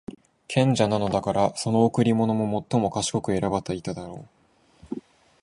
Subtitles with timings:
[0.47, 4.25] 賢者なのだから、その贈り物も最も賢く選ばていただろ
[4.95, 5.01] う。